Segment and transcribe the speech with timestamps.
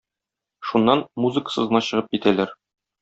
[0.69, 2.57] Шуннан, музыкасыз гына чыгып китәләр.